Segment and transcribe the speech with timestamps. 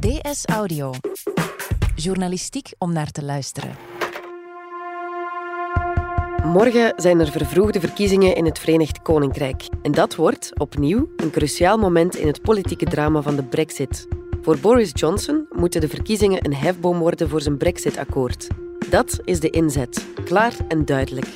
[0.00, 0.92] DS Audio.
[1.94, 3.70] Journalistiek om naar te luisteren.
[6.44, 9.68] Morgen zijn er vervroegde verkiezingen in het Verenigd Koninkrijk.
[9.82, 14.08] En dat wordt opnieuw een cruciaal moment in het politieke drama van de Brexit.
[14.42, 18.48] Voor Boris Johnson moeten de verkiezingen een hefboom worden voor zijn Brexit-akkoord.
[18.90, 21.28] Dat is de inzet, klaar en duidelijk.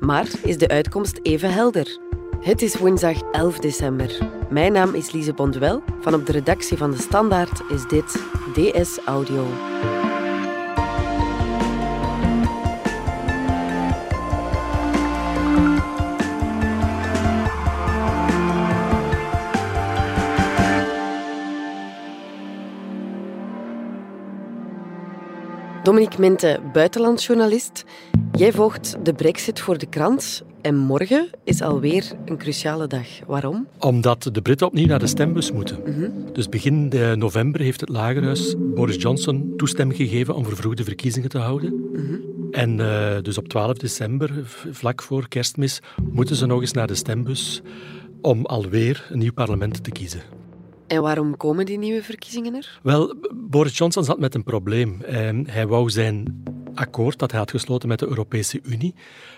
[0.00, 1.98] Maar is de uitkomst even helder?
[2.40, 4.37] Het is woensdag 11 december.
[4.50, 5.82] Mijn naam is Lise Bonduel.
[6.00, 8.16] Van op de redactie van De Standaard is dit
[8.54, 9.46] DS Audio.
[25.82, 27.84] Dominique Mente, buitenlandsjournalist.
[28.38, 33.06] Jij volgt de brexit voor de krant en morgen is alweer een cruciale dag.
[33.26, 33.66] Waarom?
[33.78, 35.78] Omdat de Britten opnieuw naar de stembus moeten.
[36.32, 36.88] Dus begin
[37.18, 41.90] november heeft het Lagerhuis Boris Johnson toestemming gegeven om vervroegde verkiezingen te houden.
[42.50, 44.30] En uh, dus op 12 december,
[44.70, 45.80] vlak voor kerstmis,
[46.12, 47.62] moeten ze nog eens naar de stembus
[48.20, 50.20] om alweer een nieuw parlement te kiezen.
[50.86, 52.80] En waarom komen die nieuwe verkiezingen er?
[52.82, 54.98] Wel, Boris Johnson zat met een probleem.
[55.46, 56.42] Hij wou zijn
[56.78, 58.94] akkoord dat hij had gesloten met de Europese Unie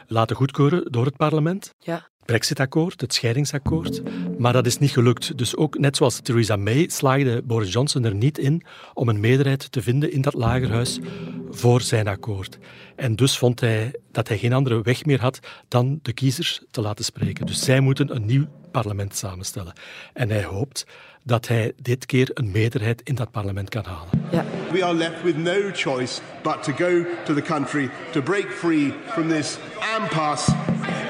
[0.07, 1.75] laten goedkeuren door het parlement.
[1.79, 2.09] Ja.
[2.25, 4.03] Brexit-akkoord, het scheidingsakkoord.
[4.39, 5.39] Maar dat is niet gelukt.
[5.39, 8.63] Dus ook net zoals Theresa May slaagde Boris Johnson er niet in
[8.95, 10.99] om een meerderheid te vinden in dat lagerhuis
[11.51, 12.59] voor zijn akkoord.
[12.97, 15.39] En dus vond hij dat hij geen andere weg meer had
[15.69, 17.47] dan de kiezers te laten spreken.
[17.47, 19.73] Dus zij moeten een nieuw parlement samenstellen.
[20.13, 20.87] En hij hoopt
[21.23, 24.29] dat hij dit keer een meerderheid in dat parlement kan halen.
[24.31, 24.45] Ja.
[24.73, 28.95] We are left with no choice but to go to the country to break free
[29.07, 29.59] from this
[29.99, 30.53] impasse.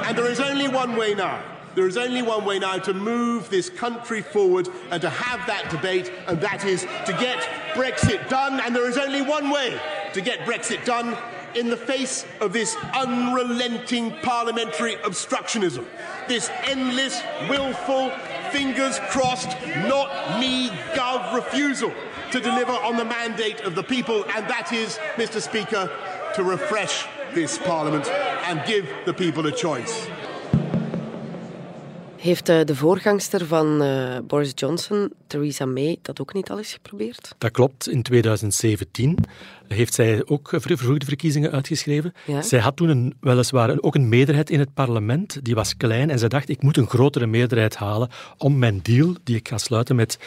[0.06, 1.38] And there is only one way now.
[1.74, 5.70] There is only one way now to move this country forward and to have that
[5.70, 7.38] debate, and that is to get
[7.74, 8.60] Brexit done.
[8.60, 9.78] And there is only one way
[10.12, 11.16] to get Brexit done
[11.54, 15.84] in the face of this unrelenting parliamentary obstructionism,
[16.28, 18.10] this endless, willful,
[18.52, 19.56] fingers crossed,
[19.88, 21.92] not me, gov refusal
[22.30, 25.40] to deliver on the mandate of the people, and that is, Mr.
[25.40, 25.90] Speaker,
[26.34, 28.08] to refresh this parliament
[28.48, 30.08] and give the people a choice.
[32.16, 36.72] Heeft uh, de voorgangster van uh, Boris Johnson, Theresa May, dat ook niet al eens
[36.72, 37.34] geprobeerd?
[37.38, 37.88] Dat klopt.
[37.88, 39.16] In 2017
[39.74, 42.12] heeft zij ook vervroegde verkiezingen uitgeschreven.
[42.26, 42.42] Ja?
[42.42, 45.44] Zij had toen een, weliswaar ook een meerderheid in het parlement.
[45.44, 49.14] Die was klein en ze dacht, ik moet een grotere meerderheid halen om mijn deal,
[49.24, 50.18] die ik ga sluiten met,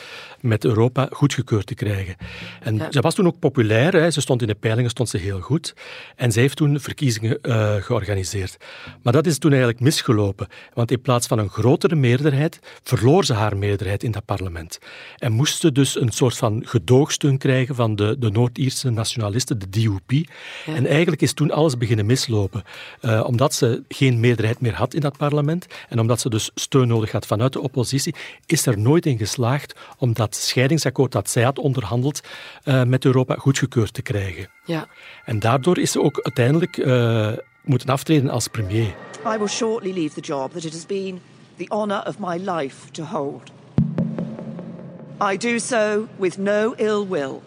[0.42, 2.16] met Europa, goedgekeurd te krijgen.
[2.62, 2.92] En Ja.
[2.92, 3.94] ze was toen ook populair.
[3.94, 4.12] Hè.
[4.12, 5.74] Ze stond in de peilingen stond ze heel goed.
[6.16, 8.58] En zij heeft toen verkiezingen eh, georganiseerd.
[9.02, 10.48] Maar dat is toen eigenlijk misgelopen.
[10.74, 14.80] Want in plaats van een grotere meerderheid, verloor ze haar meerderheid in dat parlement.
[15.18, 18.90] En moest ze dus een soort van gedoogsteun krijgen van de, de Noord-Ierse
[19.34, 20.30] de DUP.
[20.66, 22.64] En eigenlijk is toen alles beginnen mislopen.
[23.02, 26.88] Eh, omdat ze geen meerderheid meer had in dat parlement en omdat ze dus steun
[26.88, 31.44] nodig had vanuit de oppositie, is er nooit in geslaagd om dat scheidingsakkoord dat zij
[31.44, 32.22] had onderhandeld
[32.64, 34.48] eh, met Europa goedgekeurd te krijgen.
[34.66, 34.88] Ja.
[35.26, 37.32] En daardoor is ze ook uiteindelijk eh,
[37.64, 38.96] moeten aftreden als premier.
[39.36, 41.22] I will shortly leave the job that it has been
[41.58, 43.52] the honour of my life to hold.
[45.22, 47.42] I do so with no ill will,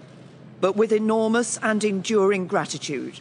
[0.60, 3.20] but with enormous and enduring gratitude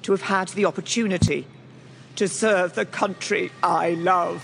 [0.00, 1.44] to have had the opportunity
[2.14, 4.38] to serve the country I love.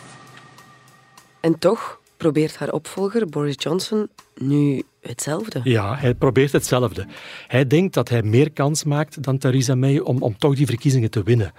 [1.40, 5.60] En toch probeert haar opvolger Boris Johnson nu hetzelfde.
[5.64, 7.06] Ja, hij probeert hetzelfde.
[7.46, 11.10] Hij denkt dat hij meer kans maakt dan Theresa May om, om toch die verkiezingen
[11.10, 11.52] te winnen.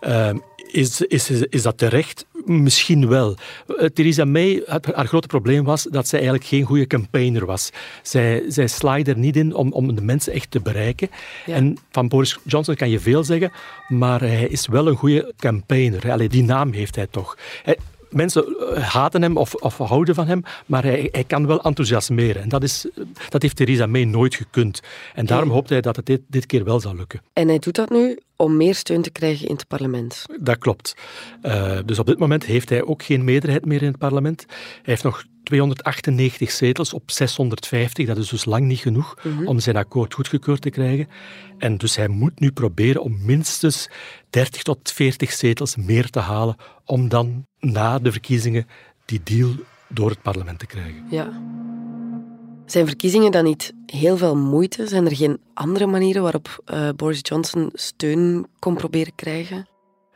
[0.00, 0.30] Uh,
[0.72, 2.26] is, is, is dat terecht?
[2.44, 3.36] Misschien wel.
[3.66, 7.70] Uh, Theresa May, haar, haar grote probleem was dat zij eigenlijk geen goede campaigner was.
[8.02, 11.10] Zij, zij slaaide er niet in om, om de mensen echt te bereiken.
[11.46, 11.54] Ja.
[11.54, 13.52] En van Boris Johnson kan je veel zeggen,
[13.88, 16.10] maar hij is wel een goede campaigner.
[16.10, 17.38] Allee, die naam heeft hij toch.
[17.62, 17.76] Hij,
[18.10, 22.42] mensen haten hem of, of, houden van hem, maar hij, hij, kan wel enthousiasmeren.
[22.42, 22.86] En dat, is,
[23.28, 24.80] dat heeft Theresa May nooit gekund.
[25.14, 27.20] En daarom hoopt hij dat het dit, dit keer wel zal lukken.
[27.32, 30.24] En hij doet dat nu om meer steun te krijgen in het parlement.
[30.40, 30.94] Dat klopt.
[31.42, 34.44] Uh, dus op dit moment heeft hij ook geen meerderheid meer in het parlement.
[34.48, 38.06] Hij heeft nog 298 zetels op 650.
[38.06, 39.46] Dat is dus lang niet genoeg mm-hmm.
[39.46, 41.08] om zijn akkoord goedgekeurd te krijgen.
[41.58, 43.90] En dus hij moet nu proberen om minstens
[44.30, 48.66] 30 tot 40 zetels meer te halen om dan na de verkiezingen
[49.04, 49.50] die deal
[49.88, 51.06] door het parlement te krijgen.
[51.10, 51.42] Ja.
[52.68, 54.86] Zijn verkiezingen dan niet heel veel moeite?
[54.86, 59.68] Zijn er geen andere manieren waarop uh, Boris Johnson steun kon proberen krijgen?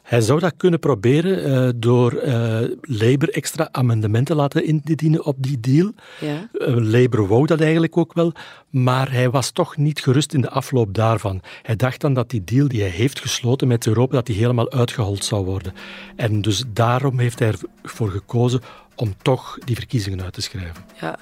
[0.02, 5.60] Hij zou dat kunnen proberen uh, door uh, Labour extra amendementen laten indienen op die
[5.60, 5.92] deal.
[6.20, 6.48] Ja.
[6.52, 8.32] Uh, Labour wou dat eigenlijk ook wel,
[8.70, 11.40] maar hij was toch niet gerust in de afloop daarvan.
[11.62, 14.70] Hij dacht dan dat die deal die hij heeft gesloten met Europa, dat die helemaal
[14.70, 15.72] uitgehold zou worden.
[16.16, 18.60] En dus daarom heeft hij ervoor gekozen
[18.96, 20.84] om toch die verkiezingen uit te schrijven.
[21.00, 21.18] Ja.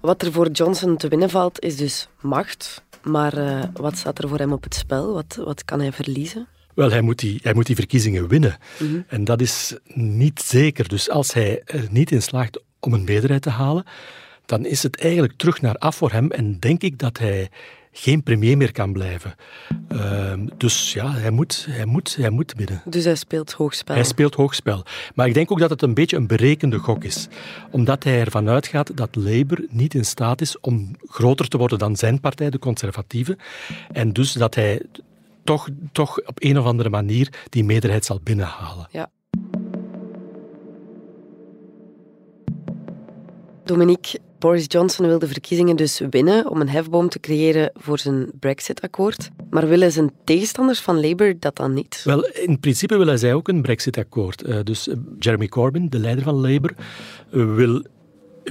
[0.00, 2.82] Wat er voor Johnson te winnen valt, is dus macht.
[3.02, 5.12] Maar wat staat er voor hem op het spel?
[5.12, 6.46] Wat, wat kan hij verliezen?
[6.74, 8.58] Wel, hij moet die, hij moet die verkiezingen winnen.
[8.78, 9.00] Mhm.
[9.06, 10.88] En dat is niet zeker.
[10.88, 13.84] Dus als hij er niet in slaagt om een meerderheid te halen,
[14.46, 16.30] dan is het eigenlijk terug naar af voor hem.
[16.30, 17.50] En denk ik dat hij
[17.92, 19.34] geen premier meer kan blijven.
[19.88, 22.82] Ehm, dus ja, hij moet, hij, moet, hij moet winnen.
[22.84, 23.94] Dus hij speelt hoogspel.
[23.94, 24.84] Hij speelt hoogspel.
[25.14, 27.28] Maar ik denk ook dat het een beetje een berekende gok is.
[27.70, 31.96] Omdat hij ervan uitgaat dat Labour niet in staat is om groter te worden dan
[31.96, 33.38] zijn partij, de conservatieven.
[33.92, 34.82] En dus dat hij
[35.44, 38.88] toch, toch op een of andere manier die meerderheid zal binnenhalen.
[38.90, 39.10] Ja.
[43.64, 48.30] Dominique, Boris Johnson wil de verkiezingen dus winnen om een hefboom te creëren voor zijn
[48.40, 49.30] Brexit-akkoord.
[49.50, 52.00] Maar willen zijn tegenstanders van Labour dat dan niet?
[52.04, 54.42] Wel, in principe willen zij ook een Brexit-akkoord.
[54.42, 56.74] Eh, dus eh, Jeremy Corbyn, de leider van Labour,
[57.30, 57.82] eh, wil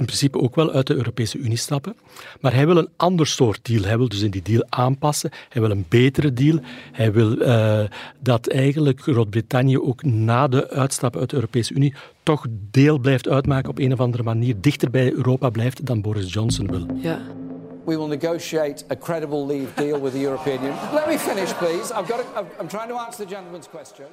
[0.00, 1.96] in principe ook wel uit de Europese Unie stappen.
[2.40, 3.82] Maar hij wil een ander soort deal.
[3.82, 5.30] Hij wil dus in die deal aanpassen.
[5.48, 6.58] Hij wil een betere deal.
[6.92, 7.80] Hij wil uh,
[8.20, 13.70] dat eigenlijk Groot-Brittannië ook na de uitstap uit de Europese Unie toch deel blijft uitmaken
[13.70, 16.86] op een of andere manier, dichter bij Europa blijft dan Boris Johnson wil.
[16.94, 17.20] Ja.
[17.84, 20.76] We will negotiate a credible leave deal with the European Union.
[20.94, 21.92] Let me finish, please.
[21.92, 24.06] I've got a, I'm trying to answer the gentleman's question.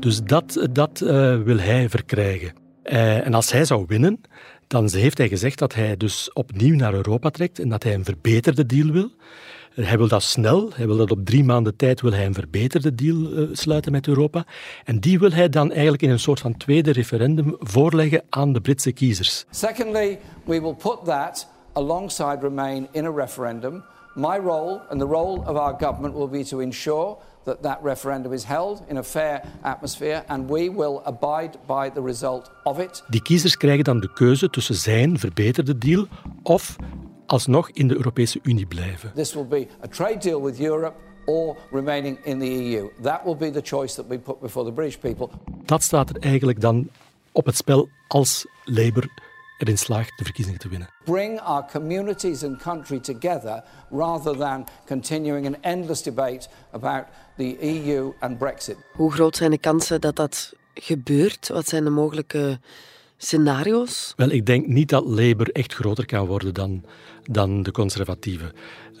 [0.00, 2.52] Dus dat, dat uh, wil hij verkrijgen.
[2.84, 4.20] Uh, en als hij zou winnen,
[4.68, 8.04] dan heeft hij gezegd dat hij dus opnieuw naar Europa trekt en dat hij een
[8.04, 9.10] verbeterde deal wil.
[9.74, 12.94] Hij wil dat snel, hij wil dat op drie maanden tijd wil hij een verbeterde
[12.94, 14.46] deal uh, sluiten met Europa.
[14.84, 18.60] En die wil hij dan eigenlijk in een soort van tweede referendum voorleggen aan de
[18.60, 19.44] Britse kiezers.
[19.50, 23.84] Secondly, we will put that alongside Remain in a referendum.
[24.18, 28.32] My role and the role of our government will be to ensure that that referendum
[28.32, 33.02] is held in a fair atmosphere and we will abide by the result of it.
[33.08, 36.06] Die kiezers krijgen dan de keuze tussen zijn verbeterde deal
[36.42, 36.76] of
[37.26, 39.12] alsnog in de Europese Unie blijven.
[39.14, 42.88] This will be a trade deal with Europe or remaining in the EU.
[43.02, 45.28] That will be the choice that we put before the British people.
[45.64, 46.88] Dat staat er eigenlijk dan
[47.32, 49.08] op het spel als Labour
[49.58, 50.88] erin slaagt de verkiezingen te winnen.
[51.04, 57.04] Bring our communities and country together rather than continuing an endless debate about
[57.36, 58.76] the EU and Brexit.
[58.92, 61.48] Hoe groot zijn de kansen dat dat gebeurt?
[61.48, 62.60] Wat zijn de mogelijke
[63.16, 64.12] scenario's?
[64.16, 66.84] Wel, ik denk niet dat Labour echt groter kan worden dan,
[67.22, 68.52] dan de conservatieven.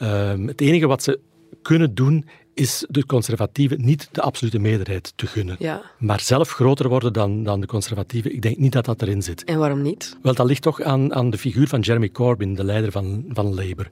[0.02, 1.20] Um, het enige wat ze
[1.62, 2.24] kunnen doen
[2.58, 5.56] is de conservatieven niet de absolute meerderheid te gunnen.
[5.58, 5.82] Ja.
[5.98, 9.44] Maar zelf groter worden dan, dan de conservatieven, ik denk niet dat dat erin zit.
[9.44, 10.16] En waarom niet?
[10.22, 13.54] Wel, dat ligt toch aan, aan de figuur van Jeremy Corbyn, de leider van, van
[13.54, 13.88] Labour.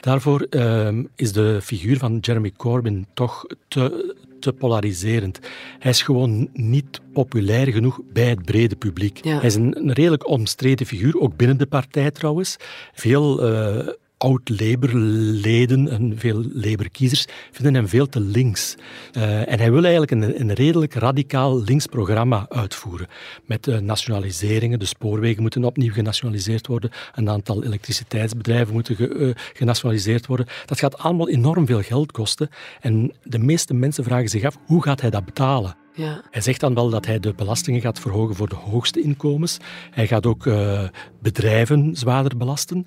[0.00, 5.38] Daarvoor uh, is de figuur van Jeremy Corbyn toch te, te polariserend.
[5.78, 9.24] Hij is gewoon niet populair genoeg bij het brede publiek.
[9.24, 9.36] Ja.
[9.38, 12.56] Hij is een, een, redelijk omstreden figuur, ook binnen de partij trouwens.
[12.92, 13.88] Veel uh,
[14.20, 18.76] oud-Labour-leden en veel Labour-kiezers vinden hem veel te links.
[19.16, 23.08] Uh, en hij wil eigenlijk een, een, redelijk radicaal links programma uitvoeren.
[23.44, 29.34] Met uh, nationaliseringen, de spoorwegen moeten opnieuw genationaliseerd worden, een aantal elektriciteitsbedrijven moeten ge, uh,
[29.52, 30.46] genationaliseerd worden.
[30.66, 32.48] Dat gaat allemaal enorm veel geld kosten.
[32.80, 35.76] En de meeste mensen vragen zich af, hoe gaat hij dat betalen?
[35.94, 36.22] Ja.
[36.30, 39.58] Hij zegt dan wel dat hij de belastingen gaat verhogen voor de hoogste inkomens.
[39.90, 40.82] Hij gaat ook uh,
[41.22, 42.86] bedrijven zwaarder belasten.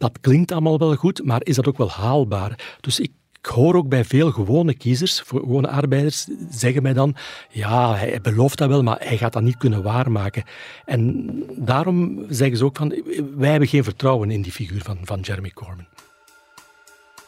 [0.00, 2.76] Dat klinkt allemaal wel goed, maar is dat ook wel haalbaar?
[2.80, 7.14] Dus ik hoor ook bij veel gewone kiezers, gewone arbeiders, zeggen mij dan,
[7.50, 10.44] ja, hij belooft dat wel, maar hij gaat dat niet kunnen waarmaken.
[10.84, 13.02] En daarom zeggen ze ook van,
[13.36, 15.86] wij hebben geen vertrouwen in die figuur van, van Jeremy Corbyn.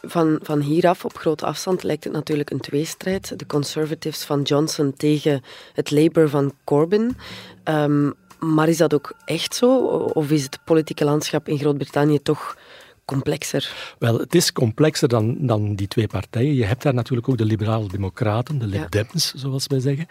[0.01, 3.39] Van, van hieraf, op grote afstand, lijkt het natuurlijk een tweestrijd.
[3.39, 5.41] De Conservatives van Johnson tegen
[5.73, 7.17] het Labour van Corbyn.
[7.63, 9.77] Um, maar is dat ook echt zo?
[10.13, 12.57] Of is het politieke landschap in Groot-Brittannië toch
[13.05, 13.95] complexer?
[13.99, 16.53] Wel, het is complexer dan, dan die twee partijen.
[16.53, 19.03] Je hebt daar natuurlijk ook de liberale democraten, de Lib ja.
[19.03, 20.07] Dems, zoals wij zeggen.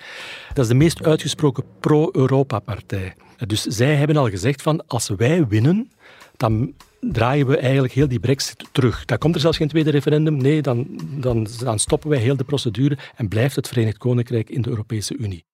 [0.49, 3.15] Dat is de meest uitgesproken pro-Europa-partij.
[3.47, 5.91] Dus zij hebben al gezegd van, als wij winnen,
[6.37, 9.05] dan draaien we eigenlijk heel die brexit terug.
[9.05, 10.37] Dan komt er zelfs geen tweede referendum.
[10.37, 14.63] Nee, dan, dan, dan stoppen wij heel de procedure en blijft het Verenigd Koninkrijk in
[14.63, 15.45] de Europese Unie.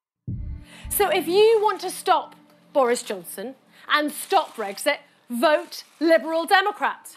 [0.88, 2.37] So if you want to stop
[2.78, 3.54] Boris Johnson
[3.86, 7.16] and stop Brexit, vote Liberal Democrat.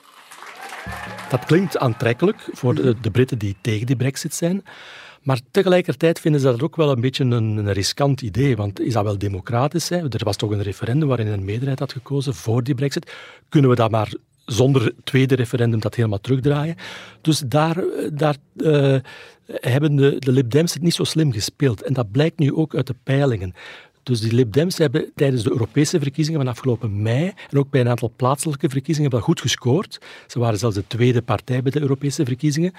[1.29, 4.63] Dat klinkt aantrekkelijk voor de, de Britten die tegen die brexit zijn.
[5.21, 8.55] Maar tegelijkertijd vinden ze dat ook wel een beetje een, een riskant idee.
[8.55, 9.89] Want is dat wel democratisch?
[9.89, 9.97] Hè?
[9.97, 13.11] Er was toch een referendum waarin een meerderheid had gekozen voor die brexit.
[13.49, 14.13] Kunnen we dat maar
[14.45, 16.75] zonder tweede referendum dat helemaal terugdraaien?
[17.21, 18.95] Dus daar, daar uh,
[19.45, 21.81] hebben de, de Lib Dems het niet zo slim gespeeld.
[21.81, 23.53] En dat blijkt nu ook uit de peilingen.
[24.03, 27.81] Dus die Lib Dems hebben tijdens de Europese verkiezingen van afgelopen mei en ook bij
[27.81, 30.01] een aantal plaatselijke verkiezingen wel goed gescoord.
[30.27, 32.73] Ze waren zelfs de tweede partij bij de Europese verkiezingen.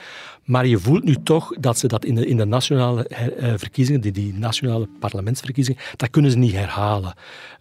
[0.45, 4.01] Maar je voelt nu toch dat ze dat in de, in de nationale uh, verkiezingen,
[4.01, 7.15] die, die nationale parlementsverkiezingen, dat kunnen ze niet herhalen.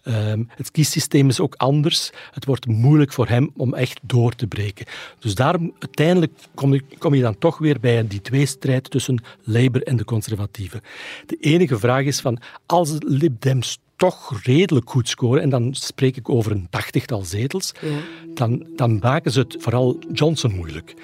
[0.04, 2.10] Um, het kiessysteem is ook anders.
[2.30, 4.86] Het wordt moeilijk voor hem om echt door te breken.
[5.18, 9.82] Dus daarom, uiteindelijk kom je, kom je dan toch weer bij die tweestrijd tussen Labour
[9.86, 10.80] en de conservatieven.
[11.26, 13.51] De enige vraag is van, als Lib Dems
[13.96, 17.88] toch redelijk goed scoren, en dan spreek ik over een tachtigtal zetels, ja.
[18.34, 20.94] dan, dan maken ze het vooral Johnson moeilijk.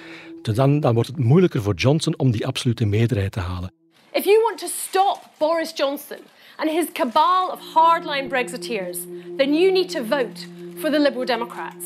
[0.41, 3.71] Dus dan, dan wordt het moeilijker voor Johnson om die absolute meerderheid te halen.
[4.11, 6.17] If you want to stop Boris Johnson
[6.55, 8.97] and his cabal of hardline Brexiteers,
[9.37, 11.85] then you need to vote for the Liberal Democrats.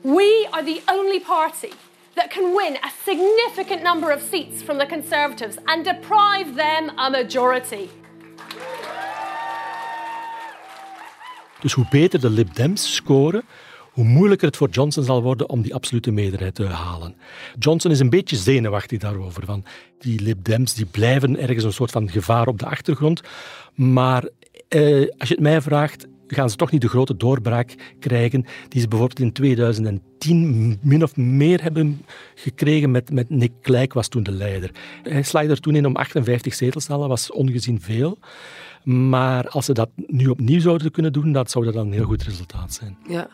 [0.00, 1.72] We are the only party
[2.14, 7.10] that can win a significant number of seats from the Conservatives and deprive them a
[7.10, 7.88] majority.
[11.60, 13.42] Dus hoe beter de Lib Dems scoren,
[13.92, 17.14] hoe moeilijker het voor Johnson zal worden om die absolute meerderheid te halen.
[17.58, 19.44] Johnson is een beetje zenuwachtig daarover.
[19.44, 19.64] Van
[19.98, 23.20] die Lib Dems die blijven ergens een soort van gevaar op de achtergrond.
[23.74, 24.28] Maar
[24.68, 28.80] eh, als je het mij vraagt, gaan ze toch niet de grote doorbraak krijgen die
[28.80, 34.22] ze bijvoorbeeld in 2010 min of meer hebben gekregen met, met Nick Clegg was toen
[34.22, 34.70] de leider.
[35.02, 38.18] Hij slaagde er toen in om 58 zetels te halen, was ongezien veel.
[38.86, 42.04] Maar als ze dat nu opnieuw zouden kunnen doen, dat zou dat dan een heel
[42.04, 42.98] goed resultaat zijn.
[43.08, 43.28] Ja.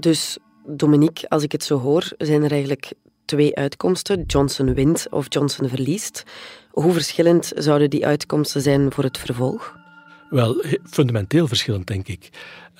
[0.00, 2.92] Dus Dominique, als ik het zo hoor, zijn er eigenlijk
[3.24, 4.22] twee uitkomsten.
[4.22, 6.24] Johnson wint of Johnson verliest.
[6.70, 9.77] Hoe verschillend zouden die uitkomsten zijn voor het vervolg?
[10.30, 12.30] Wel, fundamenteel verschillend, denk ik.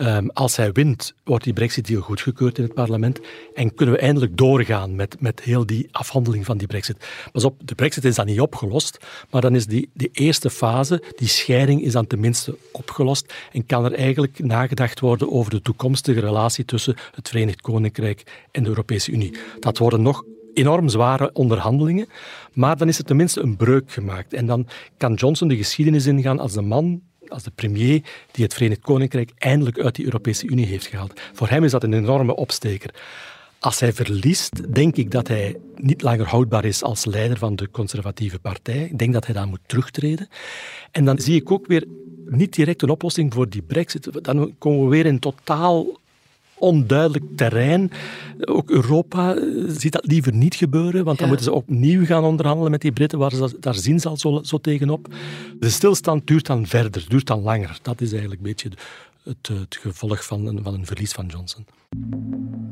[0.01, 3.21] Um, als hij wint, wordt die brexit-deal goedgekeurd in het parlement
[3.55, 7.07] en kunnen we eindelijk doorgaan met, met heel die afhandeling van die brexit.
[7.33, 8.99] Pas op, de brexit is dan niet opgelost,
[9.31, 13.85] maar dan is die, die eerste fase, die scheiding, is dan tenminste opgelost en kan
[13.85, 19.13] er eigenlijk nagedacht worden over de toekomstige relatie tussen het Verenigd Koninkrijk en de Europese
[19.13, 19.39] Unie.
[19.61, 20.25] Dat worden nog
[20.55, 22.09] enorm zware onderhandelingen,
[22.53, 24.33] maar dan is er tenminste een breuk gemaakt.
[24.33, 28.55] En dan kan Johnson de geschiedenis ingaan als de man als de premier die het
[28.55, 31.21] Verenigd Koninkrijk eindelijk uit die Europese Unie heeft gehaald.
[31.33, 32.95] Voor hem is dat een enorme opsteker.
[33.61, 37.71] Als hij verliest, denk ik dat hij niet langer houdbaar is als leider van de
[37.71, 38.85] conservatieve partij.
[38.85, 40.29] Ik denk dat hij dan moet terugtreden.
[40.91, 41.85] En dan zie ik ook weer
[42.27, 44.25] niet direct een oplossing voor die brexit.
[44.25, 45.87] Dan komen we weer in totaal
[46.59, 47.91] onduidelijk terrein.
[48.41, 52.71] Ook Europa eh, ziet dat liever niet gebeuren, want dan moeten ze opnieuw gaan onderhandelen
[52.71, 55.15] met die Britten, waar ze, daar zien ze al zo, zo tegenop.
[55.59, 57.79] De stilstand duurt dan verder, duurt dan langer.
[57.83, 58.71] Dat is eigenlijk een beetje
[59.23, 61.67] het, het gevolg van een, van een verlies van Johnson.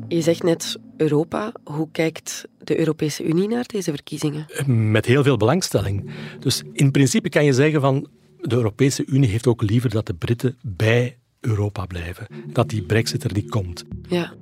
[0.07, 1.51] Je zegt net Europa.
[1.63, 4.45] Hoe kijkt de Europese Unie naar deze verkiezingen?
[4.91, 6.09] Met heel veel belangstelling.
[6.39, 8.07] Dus in principe kan je zeggen van
[8.41, 11.17] de Europese Unie heeft ook liever dat de Britten bij
[11.47, 12.27] Europa blijven.
[12.45, 13.85] Dat die brexit er niet komt.
[14.07, 14.33] Ja.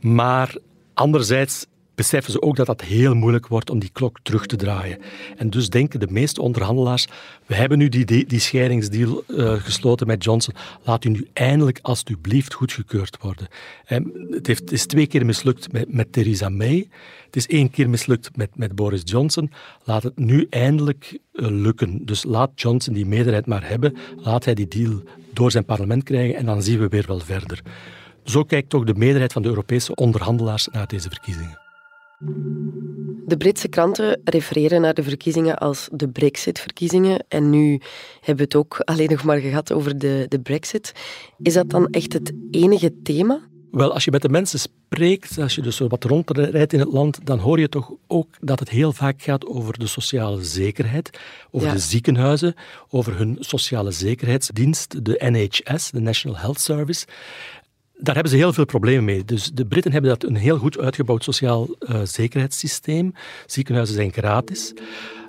[0.00, 0.56] Maar
[0.94, 4.98] anderzijds beseffen ze ook dat dat heel moeilijk wordt om die klok terug te draaien.
[5.36, 7.06] En dus denken de meeste onderhandelaars,
[7.46, 12.54] we hebben nu die, die, scheidingsdeal uh, gesloten met Johnson, laat u nu eindelijk alstublieft
[12.54, 13.48] goedgekeurd worden.
[13.84, 16.88] En het, heeft, is twee keer mislukt met, met Theresa May,
[17.26, 19.50] het is één keer mislukt met, met Boris Johnson,
[19.84, 22.04] laat het nu eindelijk uh, lukken.
[22.04, 26.36] Dus laat Johnson die meerderheid maar hebben, laat hij die deal door zijn parlement krijgen
[26.36, 27.62] en dan zien we weer wel verder.
[28.24, 31.63] Zo kijkt toch de meerderheid van de Europese onderhandelaars naar deze verkiezingen.
[33.26, 37.24] De Britse kranten refereren naar de verkiezingen als de Brexit-verkiezingen.
[37.28, 37.80] En nu
[38.14, 40.92] hebben we het ook alleen nog maar gehad over de, de Brexit.
[41.42, 43.40] Is dat dan echt het enige thema?
[43.70, 47.26] Wel, als je met de mensen spreekt, als je dus wat rondrijdt in het land,
[47.26, 51.18] dan hoor je toch ook dat het heel vaak gaat over de sociale zekerheid,
[51.50, 52.54] over de ziekenhuizen,
[52.88, 57.06] over hun sociale zekerheidsdienst, de NHS, de National Health Service.
[57.98, 59.24] Daar hebben ze heel veel problemen mee.
[59.24, 63.12] Dus de Britten hebben dat een heel goed uitgebouwd sociaal uh, zekerheidssysteem.
[63.46, 64.72] Ziekenhuizen zijn gratis,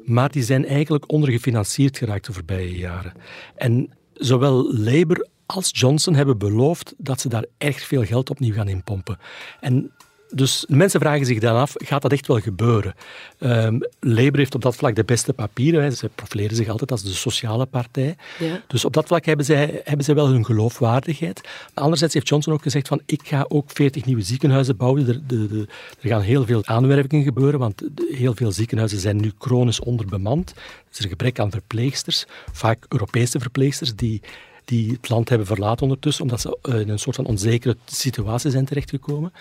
[0.03, 3.13] maar die zijn eigenlijk ondergefinancierd geraakt de voorbije jaren.
[3.55, 8.67] En zowel Labour als Johnson hebben beloofd dat ze daar erg veel geld opnieuw gaan
[8.67, 9.17] inpompen.
[9.59, 9.91] En
[10.29, 12.93] dus mensen vragen zich dan af, gaat dat echt wel gebeuren?
[13.39, 15.93] Um, Labour heeft op dat vlak de beste papieren.
[15.93, 18.15] Ze profileren zich altijd als de sociale partij.
[18.39, 18.61] Ja.
[18.67, 21.41] Dus op dat vlak hebben zij, hebben zij wel hun geloofwaardigheid.
[21.73, 25.07] Anderzijds heeft Johnson ook gezegd van ik ga ook 40 nieuwe ziekenhuizen bouwen.
[25.07, 25.67] Er, de, de,
[26.01, 30.49] er gaan heel veel aanwervingen gebeuren, want heel veel ziekenhuizen zijn nu chronisch onderbemand.
[30.49, 34.21] Er is een gebrek aan verpleegsters, vaak Europese verpleegsters, die
[34.65, 38.51] die het land hebben verlaten ondertussen, omdat ze eh, in een soort van onzekere situatie
[38.51, 39.33] zijn terechtgekomen.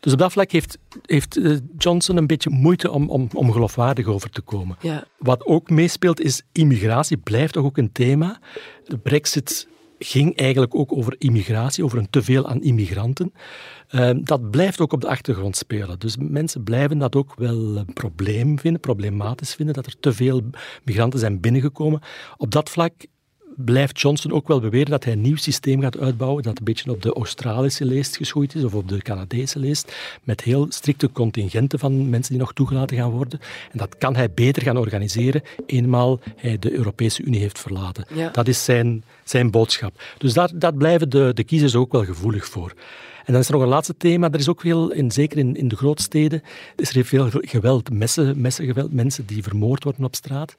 [0.00, 4.06] Dus op dat vlak heeft, heeft eh, Johnson een beetje moeite om, om, om geloofwaardig
[4.06, 4.76] over te komen.
[4.80, 5.04] Ja.
[5.18, 8.40] Wat ook meespeelt is immigratie, blijft toch ook een thema.
[8.84, 13.32] De brexit ging eigenlijk ook over immigratie, over een teveel aan immigranten.
[13.90, 15.98] Uh, dat blijft ook op de achtergrond spelen.
[15.98, 20.42] Dus mensen blijven dat ook wel een probleem vinden, problematisch vinden, dat er te veel
[20.84, 22.00] migranten zijn binnengekomen.
[22.36, 22.92] Op dat vlak
[23.64, 26.90] blijft Johnson ook wel beweren dat hij een nieuw systeem gaat uitbouwen dat een beetje
[26.90, 31.78] op de Australische leest geschoeid is of op de Canadese leest, met heel strikte contingenten
[31.78, 33.40] van mensen die nog toegelaten gaan worden.
[33.72, 38.04] En dat kan hij beter gaan organiseren eenmaal hij de Europese Unie heeft verlaten.
[38.32, 40.02] Dat is zijn, zijn boodschap.
[40.18, 42.74] Dus daar, daar blijven de, de kiezers ook wel gevoelig voor.
[43.30, 44.30] En dan is er nog een laatste thema.
[44.30, 46.42] Er is ook veel, in, zeker in, in de grootsteden,
[46.76, 50.54] is er veel geweld, messen, messengeweld, mensen die vermoord worden op straat.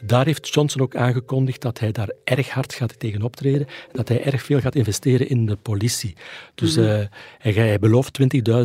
[0.00, 3.66] Daar heeft Johnson ook aangekondigd dat hij daar erg hard gaat tegen optreden.
[3.92, 6.14] Dat hij erg veel gaat investeren in de politie.
[6.54, 7.08] Dus mm
[7.38, 8.20] hij, hij, belooft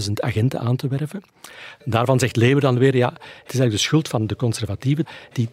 [0.08, 1.22] 20.000 agenten aan te werven.
[1.86, 5.06] Daarvan zegt Labour dan weer, ja, het is eigenlijk de schuld van de conservatieven.
[5.32, 5.50] Die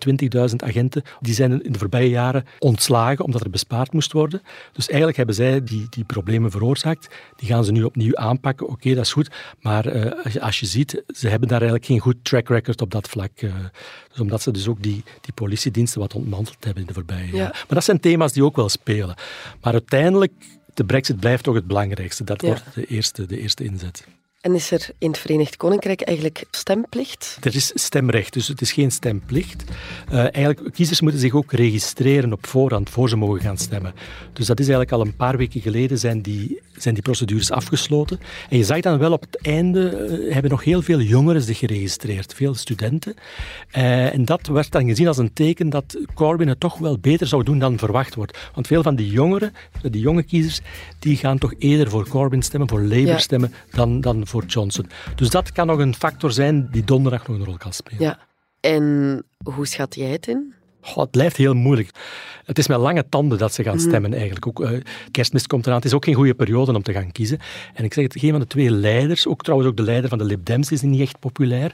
[0.50, 4.42] 20.000 agenten die zijn in de voorbije jaren ontslagen omdat er bespaard moest worden.
[4.72, 7.14] Dus eigenlijk hebben zij die, die problemen veroorzaakt.
[7.36, 8.68] Die gaan ze nu opnieuw aanpakken.
[8.68, 9.30] Oké, dat is goed.
[9.60, 13.08] Maar uh, als je ziet, ze hebben daar eigenlijk geen goed track record op dat
[13.08, 13.30] vlak.
[13.40, 13.54] Uh,
[14.08, 17.52] dus omdat ze dus ook die, die politiediensten wat ontmanteld hebben in de voorbije jaren.
[17.52, 19.14] Maar dat zijn thema's die ook wel spelen.
[19.60, 20.32] Maar uiteindelijk,
[20.74, 22.24] de brexit blijft toch het belangrijkste.
[22.24, 24.06] Dat wordt de eerste, de eerste inzet.
[24.42, 27.38] En is er in het Verenigd Koninkrijk eigenlijk stemplicht?
[27.40, 29.64] Er is stemrecht, dus het is geen stemplicht.
[30.12, 33.94] Uh, eigenlijk, kiezers moeten zich ook registreren op voorhand, voor ze mogen gaan stemmen.
[34.32, 38.20] Dus dat is eigenlijk al een paar weken geleden zijn die, zijn die procedures afgesloten.
[38.48, 41.58] En je zag dan wel op het einde, uh, hebben nog heel veel jongeren zich
[41.58, 43.14] geregistreerd, veel studenten.
[43.76, 47.26] Uh, en dat werd dan gezien als een teken dat Corbyn het toch wel beter
[47.26, 48.38] zou doen dan verwacht wordt.
[48.54, 49.52] Want veel van die jongeren,
[49.90, 50.60] die jonge kiezers,
[50.98, 54.86] die gaan toch eerder voor Corbyn stemmen, voor Labour stemmen, dan, dan voor Johnson.
[55.14, 58.02] Dus dat kan nog een factor zijn die donderdag nog een rol kan spelen.
[58.02, 58.18] Ja.
[58.60, 60.54] En hoe schat jij het in?
[60.82, 61.90] Het blijft heel moeilijk.
[62.44, 63.88] Het is met lange tanden dat ze gaan mhm.
[63.88, 64.46] stemmen eigenlijk.
[64.46, 65.76] Ook, uh, kerstmis komt eraan.
[65.76, 67.38] Het is ook geen goede periode om te gaan kiezen.
[67.74, 70.18] En ik zeg het, geen van de twee leiders, ook trouwens ook de leider van
[70.18, 71.72] de Lib Dems is niet echt populair.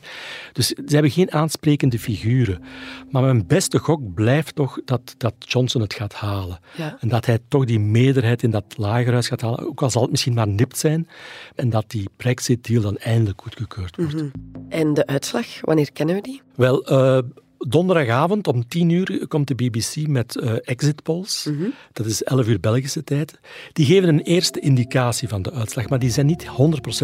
[0.53, 2.63] Dus ze hebben geen aansprekende figuren.
[3.11, 6.61] Maar mijn beste gok blijft toch dat, dat Johnson het gaat halen.
[7.01, 10.11] En dat hij toch die meerderheid in dat lagerhuis gaat halen, ook al zal het
[10.11, 11.09] misschien maar nipt zijn.
[11.55, 14.15] En dat die Brexit-deal dan eindelijk goedgekeurd wordt.
[14.15, 14.29] Mhm.
[14.69, 16.43] En de uitslag, wanneer kennen we die?
[16.55, 17.19] Wel, uh,
[17.59, 21.45] Donderdagavond om 10 uur komt de BBC met uh, exit polls.
[21.51, 21.69] Mhm.
[21.93, 23.39] Dat is 11 uur Belgische tijd.
[23.73, 26.47] Die geven een eerste indicatie van de uitslag, maar die zijn niet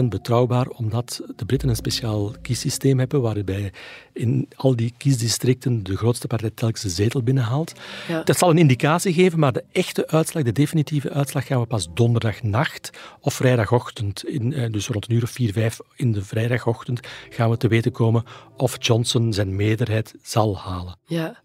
[0.01, 3.73] 100% betrouwbaar, omdat de Britten een speciaal kiessysteem hebben waarbij
[4.13, 7.73] in al die kiesdistricten de grootste partij telkens de zetel binnenhaalt.
[8.09, 8.23] Ja.
[8.23, 11.89] Dat zal een indicatie geven, maar de echte uitslag, de definitieve uitslag, gaan we pas
[11.95, 12.91] donderdagnacht
[13.21, 17.51] of vrijdagochtend, in, eh, dus rond een uur of vier, vijf in de vrijdagochtend, gaan
[17.51, 18.25] we te weten komen
[18.57, 20.97] of Johnson zijn meerderheid zal halen.
[21.05, 21.43] Ja,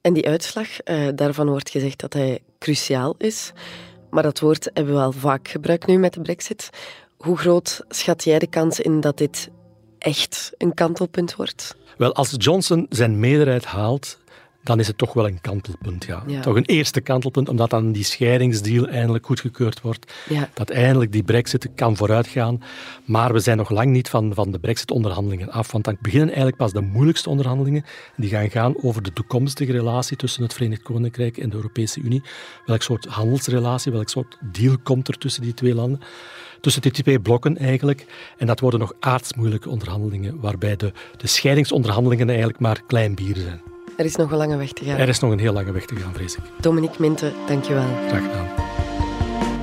[0.00, 3.52] en die uitslag, uh, daarvan wordt gezegd dat hij cruciaal is.
[4.10, 6.70] Maar dat woord hebben we al vaak gebruikt nu met de brexit.
[7.16, 9.50] Hoe groot schat jij de kans in dat dit
[9.98, 11.76] echt een kantelpunt wordt?
[11.96, 14.18] Wel, als Johnson zijn meerderheid haalt,
[14.62, 16.04] dan is het toch wel een kantelpunt.
[16.04, 16.40] Ja.
[16.40, 20.12] Toch een eerste kantelpunt, omdat dan die scheidingsdeal eindelijk goedgekeurd wordt.
[20.28, 20.48] Ja.
[20.54, 22.62] Dat eindelijk die brexit kan vooruitgaan.
[23.04, 26.56] Maar we zijn nog lang niet van, van de brexit-onderhandelingen af, want dan beginnen eigenlijk
[26.56, 27.84] pas de moeilijkste onderhandelingen.
[28.16, 32.22] Die gaan gaan over de toekomstige relatie tussen het Verenigd Koninkrijk en de Europese Unie.
[32.66, 36.00] Welk soort handelsrelatie, welk soort deal komt er tussen die twee landen?
[36.60, 38.06] tussen die twee blokken eigenlijk.
[38.38, 43.60] En dat worden nog aardsmoeilijke onderhandelingen, waarbij de, de scheidingsonderhandelingen eigenlijk maar klein bier zijn.
[43.96, 44.98] Er is nog een lange weg te gaan.
[44.98, 46.42] Er is nog een heel lange weg te gaan, vrees ik.
[46.60, 47.84] Dominique Minte, dankjewel.
[48.08, 48.46] Graag gedaan.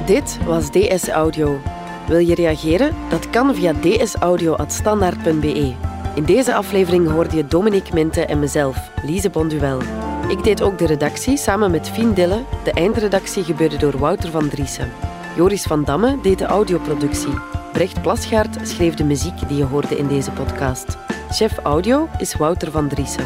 [0.06, 1.60] Dit was DS Audio.
[2.08, 2.96] Wil je reageren?
[3.10, 5.74] Dat kan via dsaudio.standaard.be.
[6.15, 9.82] In deze aflevering hoorde je Dominique Minte en mezelf, Lise Bonduel.
[10.28, 12.44] Ik deed ook de redactie samen met Fien Dille.
[12.63, 14.92] De eindredactie gebeurde door Wouter van Driessen.
[15.36, 17.34] Joris van Damme deed de audioproductie.
[17.74, 20.98] Brecht Plasgaard schreef de muziek die je hoorde in deze podcast.
[21.32, 23.26] Chef audio is Wouter van Driessen.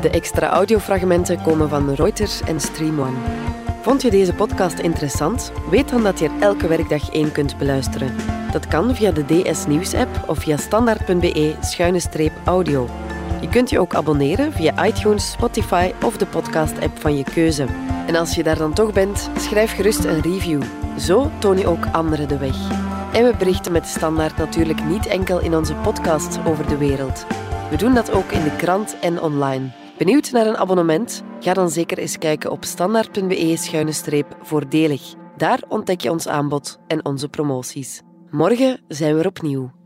[0.00, 3.16] De extra audiofragmenten komen van Reuters en Stream One.
[3.82, 5.52] Vond je deze podcast interessant?
[5.70, 8.14] Weet dan dat je er elke werkdag één kunt beluisteren.
[8.52, 12.88] Dat kan via de DS Nieuws app of via standaard.be-audio.
[13.40, 17.66] Je kunt je ook abonneren via iTunes, Spotify of de podcast-app van je keuze.
[18.06, 20.62] En als je daar dan toch bent, schrijf gerust een review.
[20.98, 22.56] Zo toon je ook anderen de weg.
[23.12, 27.26] En we berichten met de Standaard natuurlijk niet enkel in onze podcasts over de wereld.
[27.70, 29.79] We doen dat ook in de krant en online.
[30.00, 31.22] Benieuwd naar een abonnement?
[31.40, 35.14] Ga dan zeker eens kijken op standaard.be-voordelig.
[35.36, 38.02] Daar ontdek je ons aanbod en onze promoties.
[38.30, 39.79] Morgen zijn we er opnieuw.